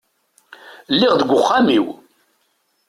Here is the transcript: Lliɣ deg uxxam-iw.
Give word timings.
Lliɣ 0.93 1.13
deg 1.15 1.29
uxxam-iw. 1.37 1.85